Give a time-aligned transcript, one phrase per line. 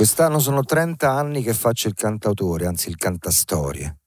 [0.00, 3.98] Quest'anno sono 30 anni che faccio il cantautore, anzi il cantastorie.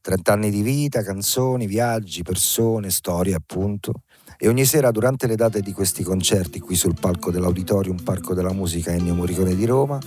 [0.00, 3.92] 30 anni di vita, canzoni, viaggi, persone, storie appunto.
[4.38, 8.54] E ogni sera durante le date di questi concerti qui sul palco dell'Auditorium Parco della
[8.54, 9.98] Musica Ennio Morricone di Roma,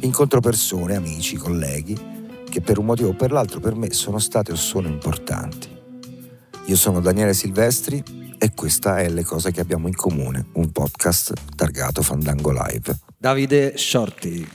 [0.00, 4.52] incontro persone, amici, colleghi, che per un motivo o per l'altro per me sono state
[4.52, 5.66] o sono importanti.
[6.66, 11.32] Io sono Daniele Silvestri e questa è Le cose che abbiamo in comune, un podcast
[11.56, 12.98] targato Fandango Live.
[13.16, 14.46] Davide Shorty.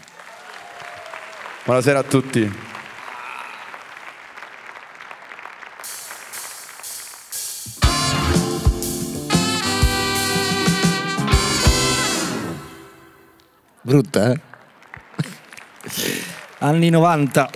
[1.69, 2.51] Buonasera a tutti.
[13.83, 14.41] Brutta, eh?
[16.57, 17.49] anni 90.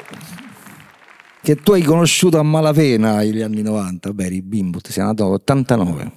[1.41, 4.13] Che tu hai conosciuto a malapena gli anni 90.
[4.13, 6.11] Beh, eri bimbo, ti sei nato nell'89.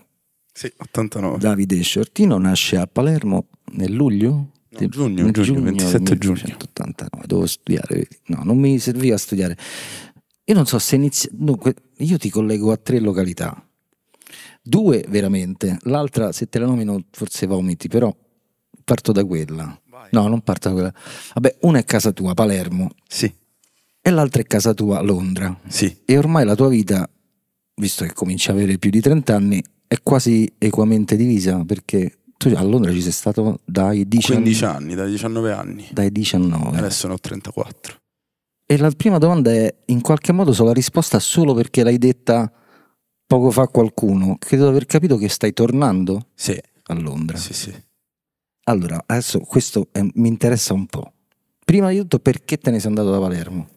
[0.52, 1.38] Sì, 89.
[1.38, 4.51] Davide Shortino nasce a Palermo nel luglio?
[4.85, 6.35] No, giugno, giugno, 27 giugno.
[6.35, 8.09] 1989, dovevo studiare?
[8.27, 9.57] No, non mi serviva a studiare.
[10.45, 11.29] Io non so se inizi...
[11.32, 13.60] Dunque, io ti collego a tre località.
[14.63, 18.15] Due veramente, l'altra se te la nomino forse vomiti, però
[18.85, 19.80] parto da quella.
[19.88, 20.09] Vai.
[20.13, 20.95] No, non parto da quella.
[21.35, 23.32] Vabbè, una è casa tua, Palermo, Sì,
[24.01, 25.57] e l'altra è casa tua, Londra.
[25.69, 25.97] sì.
[26.04, 27.09] E ormai la tua vita,
[27.77, 32.48] visto che cominci a avere più di 30 anni, è quasi equamente divisa perché tu
[32.54, 35.88] a Londra ci sei stato dai 19 15 anni, dai 19 anni.
[35.90, 36.76] Dai 19.
[36.76, 37.96] Adesso ne ho 34.
[38.66, 42.51] E la prima domanda è, in qualche modo so la risposta solo perché l'hai detta
[43.26, 44.37] poco fa a qualcuno.
[44.38, 47.37] Credo di aver capito che stai tornando Sì, a Londra.
[47.37, 47.73] sì, sì.
[48.64, 51.12] Allora, adesso questo è- mi interessa un po'.
[51.64, 53.68] Prima di tutto, perché te ne sei andato da Palermo?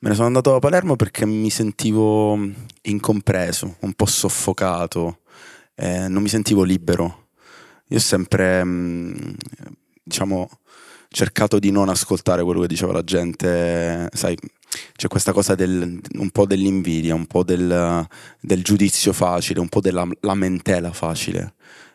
[0.00, 2.38] Me ne sono andato a Palermo perché mi sentivo
[2.82, 5.20] incompreso, un po' soffocato,
[5.74, 7.27] eh, non mi sentivo libero.
[7.88, 9.34] Io ho sempre, mh,
[10.02, 10.48] diciamo,
[11.08, 14.36] cercato di non ascoltare quello che diceva la gente, sai,
[14.94, 18.06] c'è questa cosa del, un po' dell'invidia, un po' del,
[18.40, 21.54] del giudizio facile, un po' della lamentela facile.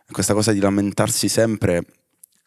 [0.09, 1.85] Questa cosa di lamentarsi sempre,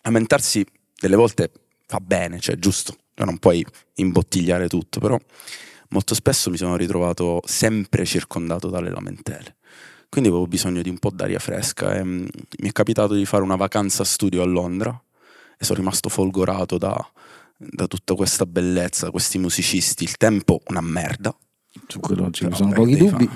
[0.03, 0.65] lamentarsi
[0.99, 1.51] delle volte
[1.87, 5.19] fa bene, cioè giusto, cioè non puoi imbottigliare tutto, però
[5.91, 9.57] molto spesso mi sono ritrovato sempre circondato dalle lamentele.
[10.17, 12.27] Quindi avevo bisogno di un po' d'aria fresca e mm,
[12.61, 14.99] mi è capitato di fare una vacanza studio a Londra
[15.59, 16.97] e sono rimasto folgorato da,
[17.59, 20.05] da tutta questa bellezza, questi musicisti.
[20.05, 21.37] Il tempo una merda.
[21.87, 23.29] Su quello ci sono pochi dubbi.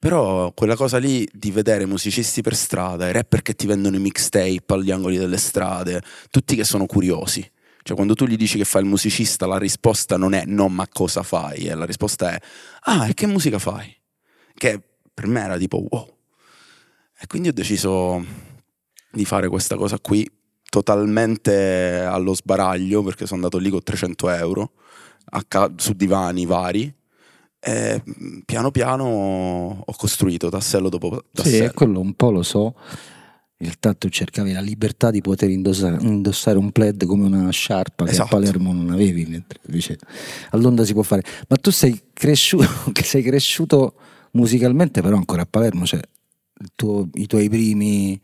[0.00, 4.00] Però quella cosa lì di vedere musicisti per strada, i rapper che ti vendono i
[4.00, 7.48] mixtape agli angoli delle strade, tutti che sono curiosi.
[7.84, 10.88] Cioè quando tu gli dici che fai il musicista, la risposta non è no ma
[10.88, 12.40] cosa fai, eh, la risposta è
[12.80, 13.96] ah e che musica fai?
[14.54, 14.82] Che
[15.18, 16.06] per me era tipo wow.
[17.20, 18.24] E quindi ho deciso
[19.10, 20.24] di fare questa cosa qui
[20.70, 24.70] totalmente allo sbaraglio perché sono andato lì con 300 euro
[25.48, 26.94] ca- su divani vari
[27.58, 29.04] e mm, piano piano
[29.84, 31.72] ho costruito tassello dopo Sì, tassello.
[31.74, 32.74] quello un po' lo so.
[33.60, 38.04] In realtà tu cercavi la libertà di poter indossare, indossare un plaid come una sciarpa
[38.04, 38.36] che Esatto.
[38.36, 39.98] a Palermo non avevi, mentre invece
[40.50, 41.24] a Londra si può fare.
[41.48, 42.68] Ma tu sei cresciuto,
[43.02, 43.94] sei cresciuto
[44.32, 46.00] musicalmente, però ancora a Palermo, cioè
[46.60, 48.20] il tuo- i tuoi primi,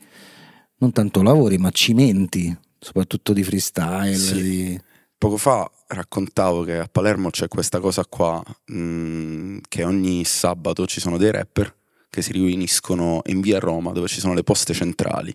[0.79, 4.15] non tanto lavori, ma cimenti, soprattutto di freestyle.
[4.15, 4.43] Sì.
[4.43, 4.81] di-
[5.17, 11.01] Poco fa raccontavo che a Palermo c'è questa cosa qua, mm, che ogni sabato ci
[11.01, 11.75] sono dei rapper
[12.11, 15.35] che si riuniscono in via Roma dove ci sono le poste centrali.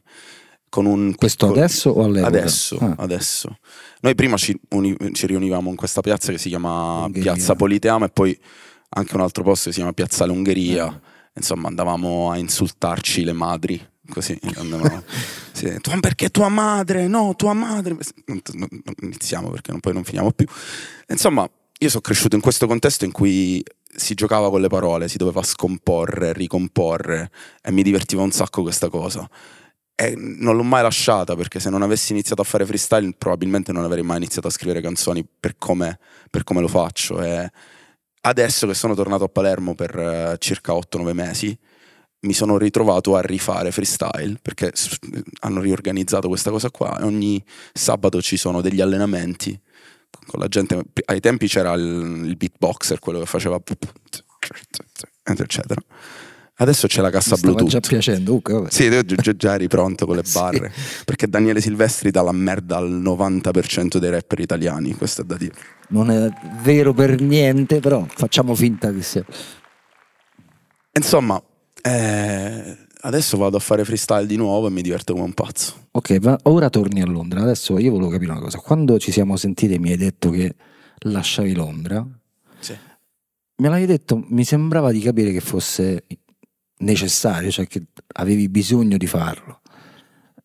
[0.69, 2.27] Con un Questo piccolo- adesso o all'epoca?
[2.37, 2.95] Adesso, Ah.
[2.99, 3.57] adesso.
[4.01, 7.33] Noi prima ci, uni- ci riunivamo in questa piazza che si chiama Ungheria.
[7.33, 8.39] Piazza Politeama e poi
[8.89, 10.85] anche un altro posto che si chiama Piazzale Ungheria.
[10.85, 10.99] Ah.
[11.35, 13.87] Insomma, andavamo a insultarci le madri.
[14.09, 15.03] Così andavamo.
[15.51, 17.07] sì, "Tu- perché tua madre?
[17.07, 17.95] No, tua madre.
[19.01, 20.45] Iniziamo perché poi non finiamo più.
[21.07, 21.49] Insomma,
[21.79, 25.43] io sono cresciuto in questo contesto in cui si giocava con le parole, si doveva
[25.43, 27.31] scomporre, ricomporre
[27.61, 29.29] e mi divertiva un sacco questa cosa.
[29.95, 33.83] E non l'ho mai lasciata perché se non avessi iniziato a fare freestyle probabilmente non
[33.83, 35.99] avrei mai iniziato a scrivere canzoni per come,
[36.29, 37.21] per come lo faccio.
[37.21, 37.51] E
[38.21, 41.57] adesso che sono tornato a Palermo per eh, circa 8-9 mesi
[42.21, 44.73] mi sono ritrovato a rifare freestyle perché
[45.41, 49.57] hanno riorganizzato questa cosa qua ogni sabato ci sono degli allenamenti
[50.25, 50.81] con la gente.
[51.05, 53.59] Ai tempi c'era il, il beatboxer, quello che faceva
[55.23, 55.81] eccetera.
[56.61, 57.81] Adesso c'è la cassa Mi stava Bluetooth.
[57.81, 58.67] già piacendo, uh.
[58.69, 60.37] Sì, tu già, già eri pronto con le Sì.
[60.37, 60.71] barre.
[61.05, 65.53] Perché Daniele Silvestri dà la merda al 90% dei rapper italiani, questo è da dire.
[65.89, 66.29] Non è
[66.61, 69.23] vero per niente, però facciamo finta che sia.
[70.91, 71.41] Insomma,
[71.81, 75.87] eh, adesso vado a fare freestyle di nuovo e mi diverto come un pazzo.
[75.91, 77.41] Ok, ma ora torni a Londra.
[77.41, 78.57] Adesso io volevo capire una cosa.
[78.59, 80.55] Quando ci siamo sentiti e mi hai detto che
[81.03, 82.05] lasciavi Londra,
[82.59, 82.75] Sì.
[83.57, 86.03] me l'hai detto, mi sembrava di capire che fosse
[86.79, 87.83] necessario, cioè che
[88.13, 89.61] avevi bisogno di farlo.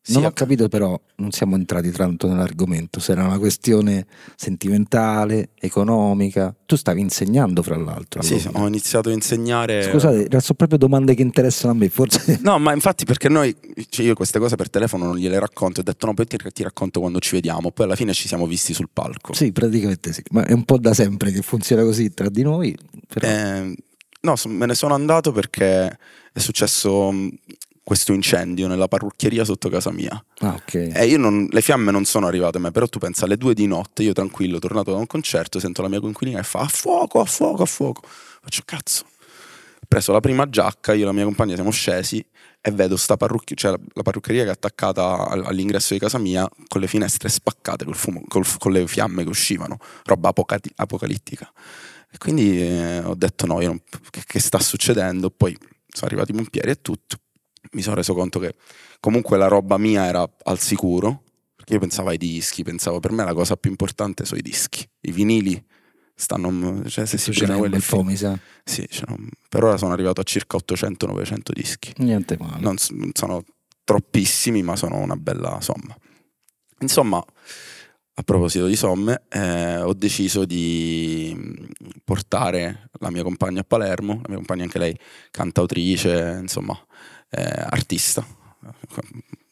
[0.06, 4.04] Non Sì, ho capito però, non siamo entrati tanto nell'argomento, se era una questione
[4.36, 6.54] sentimentale, economica.
[6.66, 8.20] Tu stavi insegnando fra l'altro.
[8.20, 9.84] a Sì, ho iniziato a insegnare.
[9.84, 12.38] Scusate, sono proprio domande che interessano a me, forse...
[12.42, 13.56] No, ma infatti perché noi,
[13.88, 16.62] cioè io queste cose per telefono non gliele racconto, ho detto no, poi ti, ti
[16.62, 19.32] racconto quando ci vediamo, poi alla fine ci siamo visti sul palco.
[19.32, 22.76] Sì, praticamente sì, ma è un po' da sempre che funziona così tra di noi.
[23.08, 23.26] Però...
[23.26, 23.74] Eh,
[24.24, 25.98] no, me ne sono andato perché
[26.32, 27.38] è successo mh,
[27.84, 30.22] questo incendio nella parrucchieria sotto casa mia.
[30.38, 30.74] Ah, ok.
[30.74, 33.54] E io non, le fiamme non sono arrivate a me, però tu pensa alle due
[33.54, 36.68] di notte, io tranquillo, tornato da un concerto, sento la mia coinquilina che fa a
[36.68, 38.02] fuoco, a fuoco, a fuoco.
[38.06, 39.04] Faccio cazzo.
[39.04, 42.24] Ho preso la prima giacca, io e la mia compagna siamo scesi
[42.66, 46.48] e vedo sta parrucchieria, cioè la, parrucchieria che è attaccata al- all'ingresso di casa mia
[46.66, 51.52] con le finestre spaccate col fumo, col- con le fiamme che uscivano, roba apocati- apocalittica.
[52.14, 55.30] E quindi eh, ho detto no, io non- che, che sta succedendo?
[55.30, 55.56] Poi
[55.88, 57.16] sono arrivati i pompieri e tutto.
[57.72, 58.54] Mi sono reso conto che
[59.00, 61.24] comunque la roba mia era al sicuro,
[61.56, 64.88] perché io pensavo ai dischi, pensavo per me la cosa più importante sono i dischi.
[65.00, 65.60] I vinili
[66.14, 68.38] stanno, cioè se si quelli bel po', mi sa.
[68.62, 69.18] sì, n'ho-
[69.48, 71.92] per ora sono arrivato a circa 800-900 dischi.
[71.96, 72.60] Niente male.
[72.60, 73.42] Non, non sono
[73.82, 75.96] troppissimi, ma sono una bella somma.
[76.78, 77.24] Insomma,
[78.16, 81.66] a proposito di somme, eh, ho deciso di mh,
[82.04, 84.96] portare la mia compagna a Palermo, la mia compagna anche lei
[85.30, 86.78] cantautrice, insomma,
[87.30, 88.24] eh, artista,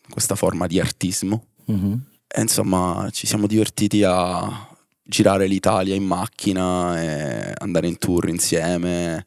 [0.09, 1.47] questa forma di artismo.
[1.67, 2.06] Mhm.
[2.29, 4.69] E insomma, ci siamo divertiti a
[5.03, 9.26] girare l'Italia in macchina e andare in tour insieme,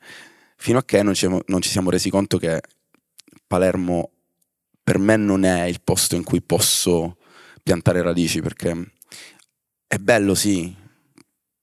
[0.56, 2.62] fino a che non ci, non ci siamo resi conto che
[3.46, 4.12] Palermo
[4.82, 7.18] per me non è il posto in cui posso
[7.62, 8.94] piantare radici, perché
[9.88, 10.74] è bello sì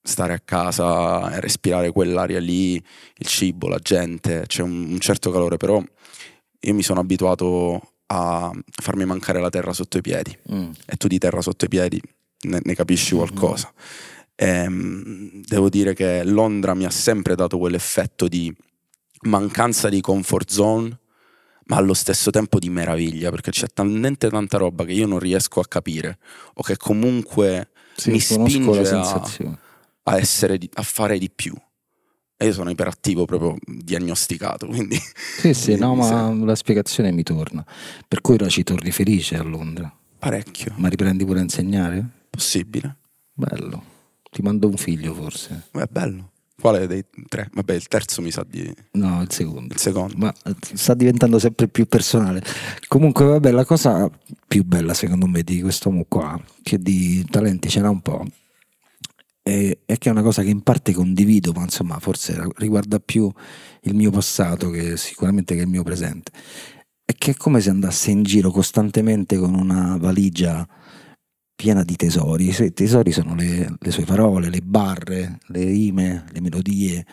[0.04, 5.30] stare a casa e respirare quell'aria lì, il cibo, la gente, c'è un, un certo
[5.30, 5.82] calore, però
[6.60, 8.50] io mi sono abituato a
[8.82, 10.70] farmi mancare la terra sotto i piedi Mm.
[10.86, 12.00] e tu di terra sotto i piedi
[12.42, 13.72] ne, ne capisci qualcosa.
[14.34, 18.52] Ehm, devo dire che Londra mi ha sempre dato quell'effetto di
[19.22, 20.98] mancanza di comfort zone,
[21.66, 25.60] ma allo stesso tempo di meraviglia, perché c'è talmente tanta roba che io non riesco
[25.60, 26.18] a capire,
[26.54, 29.22] o che comunque Sì, mi spinge a-
[30.04, 31.54] a, essere a fare di più.
[32.36, 34.98] E io sono iperattivo proprio diagnosticato, quindi
[35.38, 37.64] Sì, sì, no, ma la spiegazione mi torna.
[38.08, 39.94] Per cui ora ci torni felice a Londra.
[40.18, 40.72] parecchio.
[40.76, 42.04] Ma riprendi pure a insegnare?
[42.30, 42.96] Possibile.
[43.32, 43.84] Bello.
[44.28, 45.68] Ti mando un figlio forse.
[45.70, 46.31] È bello.
[46.62, 47.50] Quale dei tre?
[47.52, 48.60] Vabbè, il terzo mi sa di...
[48.60, 49.76] il No, il secondo.
[49.76, 50.14] secondo.
[50.16, 50.32] Ma
[50.74, 52.40] sta diventando sempre più personale.
[52.86, 54.08] Comunque, vabbè, la cosa
[54.46, 58.24] più bella secondo me di quest'uomo qua, che di talenti ce n'ha un po',
[59.42, 63.28] è, è che è una cosa che in parte condivido, ma insomma forse riguarda più
[63.80, 66.30] il mio passato che sicuramente che il mio presente.
[67.04, 70.64] È che è come se andasse in giro costantemente con una valigia
[71.62, 72.48] piena di tesori.
[72.48, 77.06] I tesori sono le, le sue parole, le barre, le rime, le melodie.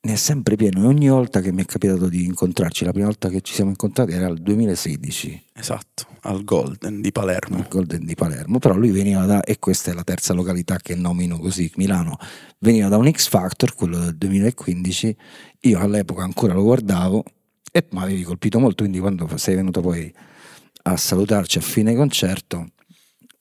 [0.00, 3.06] Ne è sempre pieno e ogni volta che mi è capitato di incontrarci, la prima
[3.06, 7.56] volta che ci siamo incontrati era il 2016 Esatto, al Golden di Palermo.
[7.56, 10.94] al Golden di Palermo, però lui veniva da, e questa è la terza località che
[10.94, 12.16] nomino così, Milano,
[12.60, 15.16] veniva da un X Factor, quello del 2015,
[15.62, 17.24] io all'epoca ancora lo guardavo
[17.72, 20.10] e mi avevi colpito molto, quindi quando sei venuto poi
[20.84, 22.68] a salutarci a fine concerto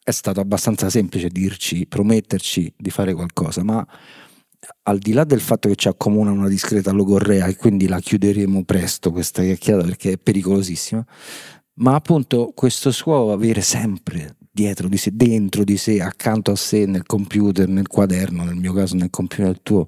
[0.06, 3.84] è stato abbastanza semplice dirci, prometterci di fare qualcosa, ma
[4.84, 8.64] al di là del fatto che ci accomuna una discreta logorrea e quindi la chiuderemo
[8.66, 11.04] presto questa chiacchierata perché è pericolosissima,
[11.78, 16.86] ma appunto questo suo avere sempre dietro di sé, dentro di sé, accanto a sé,
[16.86, 19.88] nel computer, nel quaderno, nel mio caso nel computer tuo,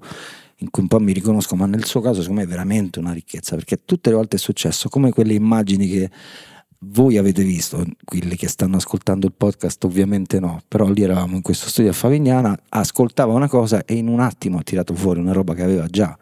[0.56, 3.12] in cui un po' mi riconosco, ma nel suo caso secondo me è veramente una
[3.12, 6.10] ricchezza, perché tutte le volte è successo come quelle immagini che
[6.80, 11.42] voi avete visto, quelli che stanno ascoltando il podcast ovviamente no, però lì eravamo in
[11.42, 15.32] questo studio a Favignana, ascoltava una cosa e in un attimo ha tirato fuori una
[15.32, 16.16] roba che aveva già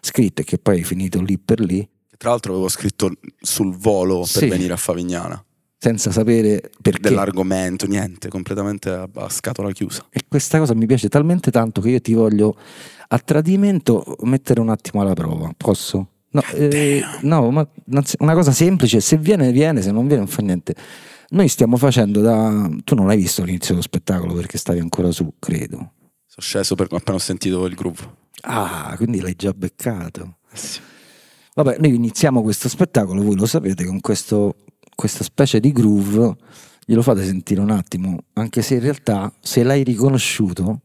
[0.00, 1.86] scritto e che poi è finito lì per lì,
[2.16, 3.10] Tra l'altro avevo scritto
[3.40, 4.48] sul volo per Sì.
[4.48, 5.42] venire a Favignana.
[5.78, 7.10] senza sapere perché.
[7.10, 10.06] Dell'argomento, niente, completamente a, a scatola chiusa.
[10.10, 12.56] E questa cosa mi piace talmente tanto che io ti voglio
[13.08, 15.50] a tradimento mettere un attimo alla prova.
[15.56, 16.08] Posso?
[16.30, 17.66] No, eh, no, ma
[18.18, 20.74] una cosa semplice, se viene viene, se non viene non fa niente.
[21.30, 22.68] Noi stiamo facendo da...
[22.84, 25.76] Tu non l'hai visto l'inizio dello spettacolo perché stavi ancora su, credo.
[25.76, 25.92] Sono
[26.38, 28.24] sceso per, appena ho sentito il groove.
[28.42, 30.36] Ah, quindi l'hai già beccato.
[30.52, 30.80] Eh sì.
[31.54, 34.56] Vabbè, noi iniziamo questo spettacolo, voi lo sapete, con questo,
[34.94, 36.36] questa specie di groove.
[36.84, 40.82] Glielo fate sentire un attimo, anche se in realtà, se l'hai riconosciuto,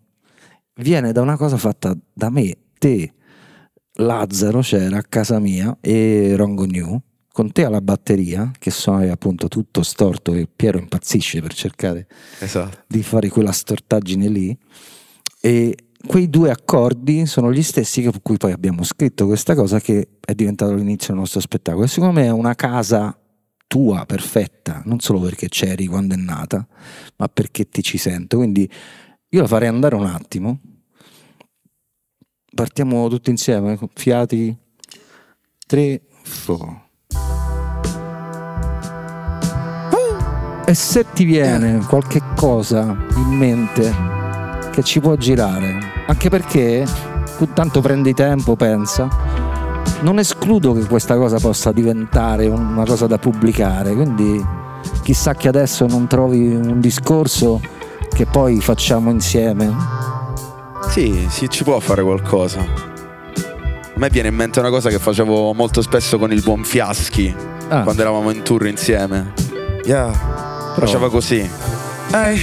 [0.76, 3.14] viene da una cosa fatta da me, te,
[4.02, 9.48] Lazzaro c'era a casa mia e Rongo New con te alla batteria, che suonavi appunto
[9.48, 12.08] tutto storto e Piero impazzisce per cercare
[12.40, 12.80] Esatto.
[12.88, 14.58] di fare quella stortaggine lì.
[15.40, 20.10] E quei due accordi sono gli stessi con cui poi abbiamo scritto questa cosa che
[20.20, 21.86] è diventato l'inizio del nostro spettacolo.
[21.86, 23.18] E secondo me è una casa
[23.66, 26.68] tua, perfetta, non solo perché c'eri quando è nata,
[27.16, 28.38] ma perché ti ci sento.
[28.38, 28.70] Quindi
[29.30, 30.60] io la farei andare un attimo.
[32.62, 34.56] Partiamo tutti insieme, fiati.
[35.66, 36.02] 3,
[36.46, 36.84] 4.
[40.68, 43.92] E se ti viene qualche cosa in mente
[44.72, 46.86] che ci può girare, anche perché
[47.40, 49.10] tu tanto prendi tempo, pensa,
[50.02, 54.40] non escludo che questa cosa possa diventare una cosa da pubblicare, quindi
[55.02, 57.60] chissà che adesso non trovi un discorso
[58.14, 60.11] che poi facciamo insieme.
[60.90, 62.60] Sì, sì, ci può fare qualcosa.
[62.60, 67.34] A me viene in mente una cosa che facevo molto spesso con il buon Fiaschi
[67.70, 67.82] Ah.
[67.84, 69.34] quando eravamo in tour insieme.
[69.86, 70.12] Yeah.
[70.78, 71.50] Faceva così.
[72.14, 72.42] Ehi,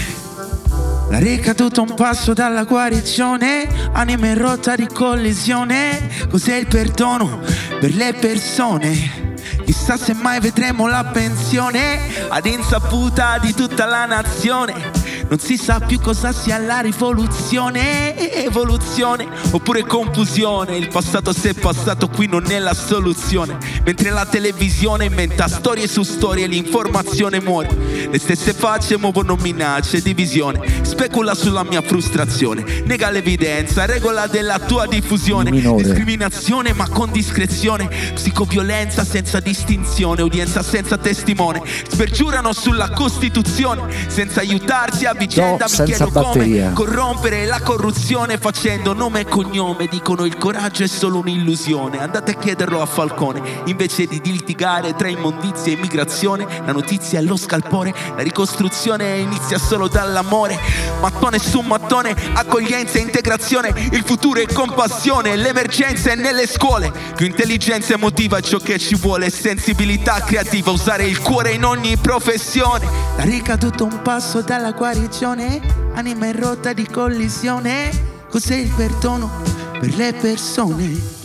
[1.11, 6.09] la ricaduta un passo dalla guarigione, anima in rotta di collisione.
[6.31, 7.41] Cos'è il perdono
[7.81, 9.27] per le persone?
[9.65, 14.98] Chissà se mai vedremo la pensione ad insaputa di tutta la nazione.
[15.29, 20.79] Non si sa più cosa sia la rivoluzione, evoluzione oppure confusione.
[20.79, 23.59] Il passato se è passato qui non è la soluzione.
[23.85, 28.09] Mentre la televisione inventa storie su storie, l'informazione muore.
[28.11, 30.78] Le stesse facce muovono minacce, divisione.
[30.89, 35.51] Specula sulla mia frustrazione, nega l'evidenza, regola della tua diffusione.
[35.51, 35.83] Minore.
[35.85, 41.61] Discriminazione ma con discrezione, psicoviolenza senza distinzione, udienza senza testimone.
[41.89, 45.67] Spergiurano sulla Costituzione senza aiutarsi a vicenda.
[45.67, 46.73] No, Mi chiedo batteria.
[46.73, 49.87] come corrompere la corruzione facendo nome e cognome.
[49.89, 52.01] Dicono il coraggio è solo un'illusione.
[52.01, 53.43] Andate a chiederlo a Falcone.
[53.67, 57.95] Invece di litigare tra immondizia e immigrazione, la notizia è lo scalpore.
[58.17, 60.77] La ricostruzione inizia solo dall'amore.
[61.01, 63.73] Mattone su mattone, accoglienza e integrazione.
[63.93, 66.93] Il futuro è compassione, l'emergenza è nelle scuole.
[67.15, 69.31] Più intelligenza emotiva è ciò che ci vuole.
[69.31, 72.87] Sensibilità creativa, usare il cuore in ogni professione.
[73.17, 75.61] La ricaduta un passo dalla guarigione,
[75.95, 77.91] anima in rotta di collisione.
[78.29, 79.31] Cos'è il perdono
[79.79, 81.17] per le persone?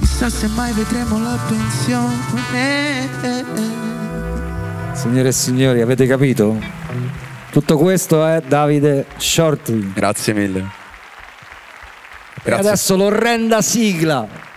[0.00, 3.08] Chissà se mai vedremo la pensione.
[4.92, 6.58] Signore e signori, avete capito?
[7.50, 9.92] Tutto questo è Davide Shortly.
[9.92, 10.60] Grazie mille.
[10.60, 12.68] E Grazie.
[12.68, 14.49] adesso l'orrenda sigla.